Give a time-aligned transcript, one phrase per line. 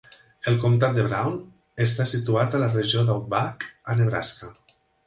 [0.51, 1.35] El comtat de Brown
[1.87, 4.53] està situat a la regió d'Outback a Nebraska.